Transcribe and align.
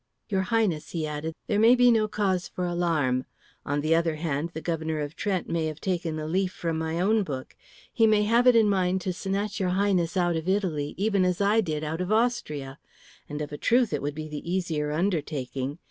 "Your 0.29 0.41
Highness," 0.49 0.93
he 0.97 1.05
added, 1.05 1.35
"there 1.45 1.59
may 1.59 1.75
be 1.75 1.91
no 1.91 2.07
cause 2.07 2.47
for 2.47 2.63
any 2.65 2.71
alarm. 2.73 3.23
On 3.67 3.81
the 3.81 3.93
other 3.93 4.15
hand, 4.15 4.49
the 4.51 4.59
Governor 4.59 4.99
of 4.99 5.15
Trent 5.15 5.47
may 5.47 5.67
have 5.67 5.79
taken 5.79 6.17
a 6.17 6.25
leaf 6.25 6.51
from 6.51 6.79
my 6.79 6.99
own 6.99 7.21
book. 7.21 7.55
He 7.93 8.07
may 8.07 8.23
have 8.23 8.47
it 8.47 8.55
in 8.55 8.67
mind 8.67 8.99
to 9.01 9.13
snatch 9.13 9.59
your 9.59 9.69
Highness 9.77 10.17
out 10.17 10.35
of 10.35 10.49
Italy 10.49 10.95
even 10.97 11.23
as 11.23 11.39
I 11.39 11.61
did 11.61 11.83
out 11.83 12.01
of 12.01 12.11
Austria; 12.11 12.79
and 13.29 13.43
of 13.43 13.51
a 13.51 13.59
truth 13.59 13.93
it 13.93 14.01
would 14.01 14.15
be 14.15 14.27
the 14.27 14.51
easier 14.51 14.91
undertaking. 14.91 15.77